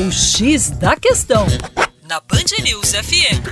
[0.00, 1.44] O X da Questão,
[2.08, 3.42] na Band News FM.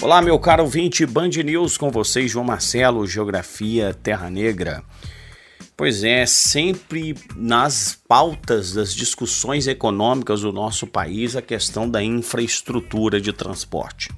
[0.00, 4.84] Olá, meu caro ouvinte, Band News com vocês, João Marcelo, Geografia Terra Negra.
[5.76, 13.20] Pois é, sempre nas pautas das discussões econômicas do nosso país a questão da infraestrutura
[13.20, 14.12] de transporte.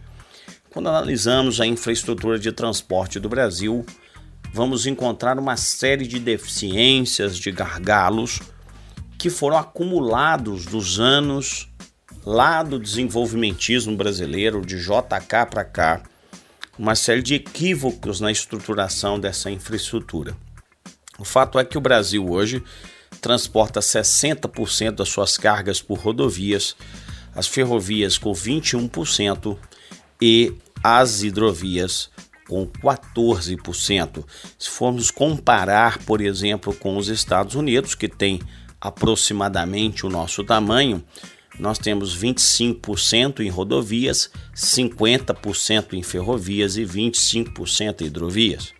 [0.68, 3.86] Quando analisamos a infraestrutura de transporte do Brasil,
[4.52, 8.42] vamos encontrar uma série de deficiências, de gargalos
[9.18, 11.68] que foram acumulados dos anos
[12.24, 16.02] lá do desenvolvimentismo brasileiro, de JK para cá,
[16.78, 20.36] uma série de equívocos na estruturação dessa infraestrutura.
[21.18, 22.62] O fato é que o Brasil hoje
[23.20, 26.76] transporta 60% das suas cargas por rodovias,
[27.34, 29.58] as ferrovias com 21%
[30.22, 32.10] e as hidrovias
[32.48, 34.24] com 14%.
[34.56, 38.40] Se formos comparar, por exemplo, com os Estados Unidos, que tem
[38.80, 41.02] aproximadamente o nosso tamanho,
[41.58, 48.72] nós temos 25% em rodovias, 50% em ferrovias e 25% em hidrovias.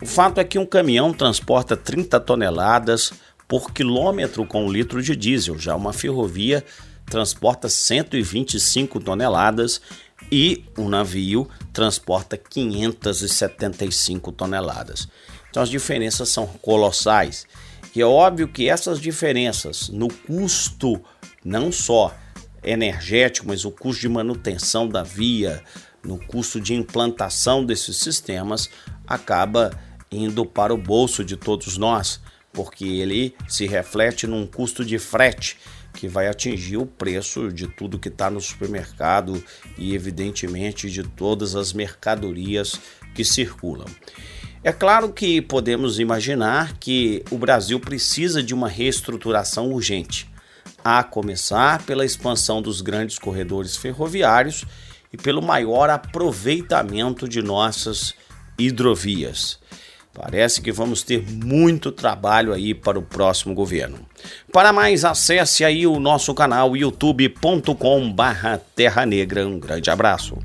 [0.00, 3.12] O fato é que um caminhão transporta 30 toneladas
[3.48, 6.64] por quilômetro com um litro de diesel, já uma ferrovia
[7.06, 9.80] transporta 125 toneladas
[10.30, 15.08] e um navio transporta 575 toneladas.
[15.50, 17.46] Então as diferenças são colossais.
[17.94, 21.00] E é óbvio que essas diferenças no custo,
[21.44, 22.14] não só
[22.62, 25.62] energético, mas o custo de manutenção da via,
[26.02, 28.68] no custo de implantação desses sistemas,
[29.06, 29.70] acaba
[30.10, 32.20] indo para o bolso de todos nós,
[32.52, 35.56] porque ele se reflete num custo de frete
[35.92, 39.42] que vai atingir o preço de tudo que está no supermercado
[39.78, 42.80] e, evidentemente, de todas as mercadorias
[43.14, 43.86] que circulam.
[44.64, 50.26] É claro que podemos imaginar que o Brasil precisa de uma reestruturação urgente,
[50.82, 54.64] a começar pela expansão dos grandes corredores ferroviários
[55.12, 58.14] e pelo maior aproveitamento de nossas
[58.58, 59.58] hidrovias.
[60.14, 63.98] Parece que vamos ter muito trabalho aí para o próximo governo.
[64.50, 69.46] Para mais, acesse aí o nosso canal youtube.com/terra negra.
[69.46, 70.38] Um grande abraço.